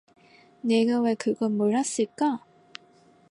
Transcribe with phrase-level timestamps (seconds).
[0.61, 2.43] 내가 왜 그걸 몰랐을까?